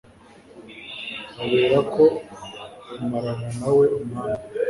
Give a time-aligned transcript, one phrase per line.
[1.37, 2.03] baherako
[2.97, 4.43] bamarana na we umwanya